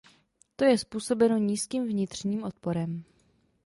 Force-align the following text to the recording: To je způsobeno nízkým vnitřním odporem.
To 0.55 0.65
je 0.65 0.77
způsobeno 0.77 1.37
nízkým 1.37 1.87
vnitřním 1.87 2.43
odporem. 2.43 3.03